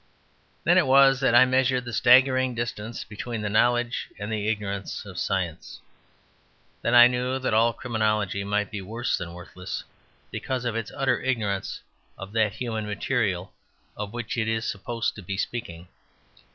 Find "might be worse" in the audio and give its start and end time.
8.43-9.15